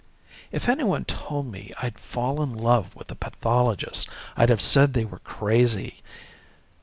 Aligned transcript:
If 0.51 0.67
anyone 0.67 1.05
told 1.05 1.45
me 1.45 1.71
I'd 1.79 1.99
fall 1.99 2.41
in 2.41 2.55
love 2.55 2.95
with 2.95 3.11
a 3.11 3.15
pathologist, 3.15 4.09
I'd 4.35 4.49
have 4.49 4.59
said 4.59 4.93
they 4.93 5.05
were 5.05 5.19
crazy. 5.19 6.01